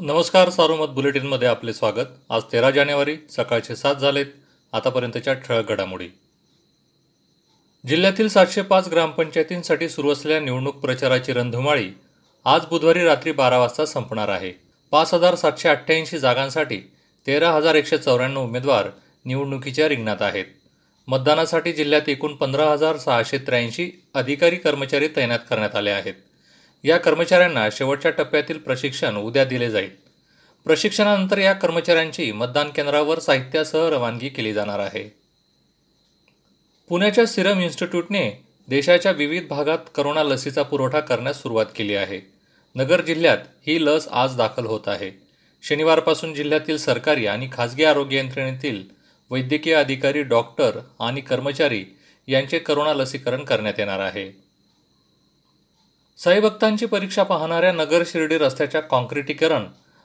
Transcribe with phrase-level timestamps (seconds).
[0.00, 2.06] नमस्कार सारोमत बुलेटिनमध्ये आपले स्वागत.
[2.30, 4.26] आज तेरा जानेवारी सकाळचे सात झालेत.
[4.72, 6.08] आतापर्यंतच्या ठळक घडामोडी.
[7.86, 11.90] जिल्ह्यातील सातशे पाच ग्रामपंचायतींसाठी सुरू असलेल्या निवडणूक प्रचाराची रणधुमाळी
[12.44, 14.52] आज बुधवारी रात्री बारा वाजता संपणार आहे.
[14.90, 16.76] पाच हजार सातशे अठ्ठ्याऐंशी जागांसाठी
[17.26, 18.88] तेरा हजार एकशे चौऱ्याण्णव उमेदवार
[19.24, 20.44] निवडणुकीच्या रिंगणात आहेत.
[21.06, 26.14] मतदानासाठी जिल्ह्यात एकूण पंधरा हजार सहाशे त्र्याऐंशी अधिकारी कर्मचारी तैनात करण्यात आले आहेत.
[26.84, 29.90] या कर्मचाऱ्यांना शेवटच्या टप्प्यातील प्रशिक्षण उद्या दिले जाईल.
[30.64, 35.16] प्रशिक्षणानंतर या कर्मचाऱ्यांची मतदान केंद्रावर साहित्यासह रवानगी केली जाणार आहे.
[36.88, 42.20] पुण्याच्या सिरम इन्स्टिट्यूटने देशाच्या विविध भागात करोना लसीचा पुरवठा करण्यास सुरुवात केली आहे.
[42.76, 45.10] नगर जिल्ह्यात ही लस आज दाखल होत आहे.
[45.62, 48.84] शनिवारपासून जिल्ह्यातील सरकारी आणि खासगी आरोग्य यंत्रणेतील
[49.30, 51.84] वैद्यकीय अधिकारी डॉक्टर आणि कर्मचारी
[52.26, 54.47] यांचे करोना लसीकरण करण्यात येणार आहे.
[56.18, 59.64] साईभक्तांची परीक्षा पाहणाऱ्या नगर शिर्डी रस्त्याच्या काँक्रिटीकरण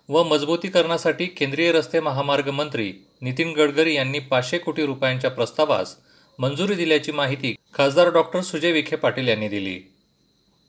[0.09, 5.95] व मजबूतीकरणासाठी केंद्रीय रस्ते महामार्ग मंत्री नितीन गडकरी यांनी पाचशे कोटी रुपयांच्या प्रस्तावास
[6.39, 9.80] मंजुरी दिल्याची माहिती खासदार डॉक्टर सुजय विखे पाटील यांनी दिली.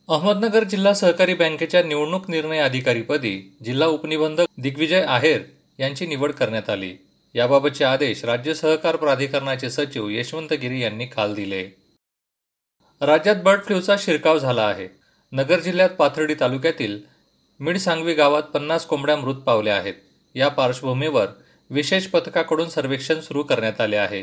[0.08, 5.40] अहमदनगर जिल्हा सहकारी बँकेच्या निवडणूक निर्णय अधिकारीपदी जिल्हा उपनिबंधक दिग्विजय आहेर
[5.78, 6.94] यांची निवड करण्यात आली.
[7.34, 11.64] याबाबतचे आदेश राज्य सहकार प्राधिकरणाचे सचिव यशवंत गिरी यांनी काल दिले.
[13.00, 15.03] राज्यात बर्ड फ्लूचा शिरकाव झाला आहे.
[15.34, 16.98] नगर जिल्ह्यात पाथर्डी तालुक्यातील
[17.60, 19.94] मिडसांगवी गावात पन्नास कोंबड्या मृत पावल्या आहेत.
[20.34, 21.26] या पार्श्वभूमीवर
[21.70, 24.22] विशेष पथकाकडून सर्वेक्षण सुरू करण्यात आले आहे.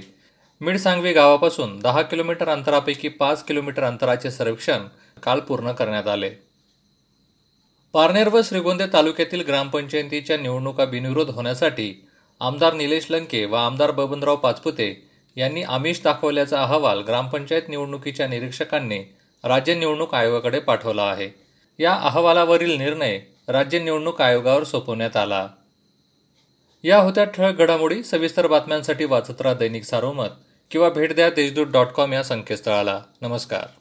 [0.62, 4.88] मिडसांगवी गावापासून दहा किलोमीटर अंतरापैकी पाच किलोमीटर अंतराचे सर्वेक्षण
[5.24, 6.30] काल पूर्ण करण्यात आले.
[7.94, 12.08] पारनेर व श्रीगोंदे तालुक्यातील ग्रामपंचायतीच्या निवडणुका बिनविरोध होण्यासाठी
[12.40, 19.04] आमदार निलेश लंके व आमदार बबनराव पाचपुते यांनी आमिष दाखवल्याचा अहवाल ग्रामपंचायत निवडणुकीच्या निरीक्षकांनी
[19.44, 21.30] राज्य निवडणूक आयोगाकडे पाठवला आहे.
[21.80, 25.48] या अहवालावरील निर्णय राज्य निवडणूक आयोगावर सोपवण्यात आला.
[26.84, 30.28] या होत्या ठळक घडामोडी सविस्तर बातम्यांसाठी वाचत राहा दैनिक सारोमत
[30.72, 33.02] किंवा भेट द्या देशदूत डॉट कॉम या संकेतस्थळाला.
[33.22, 33.81] नमस्कार.